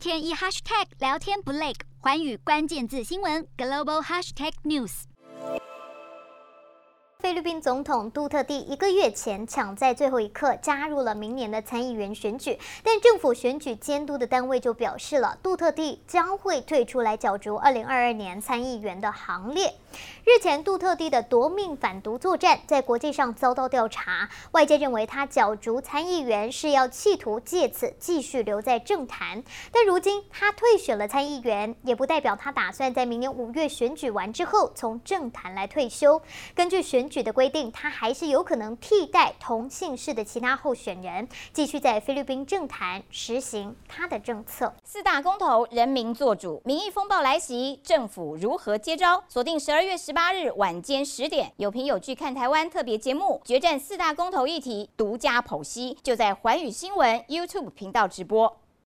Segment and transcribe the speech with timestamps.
[0.00, 5.02] 天一 hashtag 聊天不累，寰宇关键字新闻 global hashtag news。
[7.18, 19.74] 菲律宾总统杜特地一个月前抢在最后一刻加入了明年的参议员选举，但政府选举监督的单位就表示了，杜特地将会退出来角逐二零二二年参议员的行列。
[20.22, 29.42] 日前，杜特地的夺命反毒作战在国际上遭到调查，外界认为他角逐参议员是要企图借此继续留在政坛。
[29.72, 36.20] 但如今他退选了参议员，也不代表他打算在明年五月选举完之后从政坛来退休。
[36.54, 44.70] 根据选举的规定，他还是有可能替代同姓氏的其他候选人，继续在菲律宾政坛实行他的政策。
[44.84, 49.24] 四大公投，人民做主，民意风暴来袭，政府如何接招？
[49.26, 50.12] 锁定十二月十十。
[50.12, 58.59] 八日晚间十点，有凭有据看台湾特别节目，决战四大公投议题，独家剖析，就在环宇新闻 YouTube 频道直播。